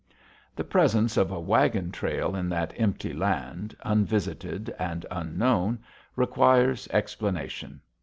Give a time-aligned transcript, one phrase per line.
[0.55, 5.77] The presence of a wagon trail in that empty land, unvisited and unknown,
[6.15, 7.81] requires explanation.